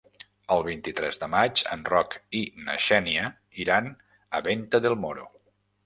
[0.53, 3.29] El vint-i-tres de maig en Roc i na Xènia
[3.67, 3.95] iran
[4.41, 5.33] a Venta del Moro.